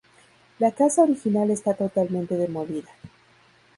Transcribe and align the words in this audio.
La 0.57 0.71
casa 0.71 1.03
original 1.03 1.51
está 1.51 1.75
totalmente 1.75 2.35
demolida. 2.35 2.89